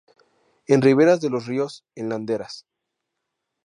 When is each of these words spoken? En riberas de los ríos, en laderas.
En 0.65 0.81
riberas 0.81 1.21
de 1.21 1.29
los 1.29 1.45
ríos, 1.45 1.85
en 1.93 2.09
laderas. 2.09 2.65